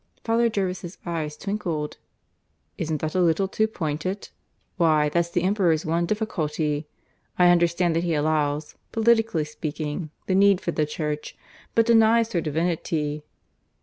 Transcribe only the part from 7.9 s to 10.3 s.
that he allows, politically speaking,